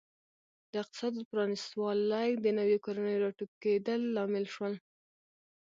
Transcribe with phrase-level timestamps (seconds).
[0.71, 4.73] د اقتصاد پرانیستوالی د نویو کورنیو راټوکېدل لامل شول.